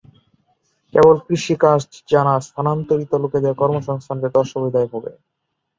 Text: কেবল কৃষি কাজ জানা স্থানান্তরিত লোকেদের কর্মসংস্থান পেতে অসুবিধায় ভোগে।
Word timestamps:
কেবল 0.93 1.15
কৃষি 1.25 1.55
কাজ 1.63 1.79
জানা 2.09 2.33
স্থানান্তরিত 2.47 3.11
লোকেদের 3.23 3.53
কর্মসংস্থান 3.61 4.17
পেতে 4.21 4.37
অসুবিধায় 4.39 4.89
ভোগে। 4.91 5.13